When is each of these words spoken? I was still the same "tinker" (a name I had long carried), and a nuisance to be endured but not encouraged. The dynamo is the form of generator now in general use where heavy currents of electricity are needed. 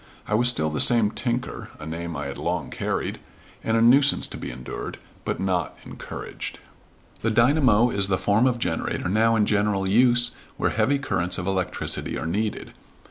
I 0.27 0.33
was 0.33 0.49
still 0.49 0.71
the 0.71 0.81
same 0.81 1.11
"tinker" 1.11 1.69
(a 1.79 1.85
name 1.85 2.15
I 2.15 2.25
had 2.25 2.39
long 2.39 2.71
carried), 2.71 3.19
and 3.63 3.77
a 3.77 3.83
nuisance 3.83 4.25
to 4.29 4.37
be 4.39 4.49
endured 4.49 4.97
but 5.25 5.39
not 5.39 5.77
encouraged. 5.85 6.57
The 7.21 7.29
dynamo 7.29 7.91
is 7.91 8.07
the 8.07 8.17
form 8.17 8.47
of 8.47 8.57
generator 8.57 9.07
now 9.09 9.35
in 9.35 9.45
general 9.45 9.87
use 9.87 10.31
where 10.57 10.71
heavy 10.71 10.97
currents 10.97 11.37
of 11.37 11.45
electricity 11.45 12.17
are 12.17 12.25
needed. 12.25 12.73